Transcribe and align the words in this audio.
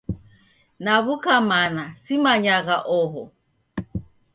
Naw'uka 0.83 1.33
mana, 1.51 1.83
simanyagha 2.03 2.77
oho. 2.99 3.23